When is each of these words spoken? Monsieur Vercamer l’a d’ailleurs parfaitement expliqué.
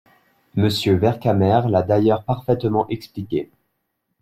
Monsieur 0.55 0.95
Vercamer 0.97 1.61
l’a 1.69 1.83
d’ailleurs 1.83 2.23
parfaitement 2.23 2.87
expliqué. 2.87 3.51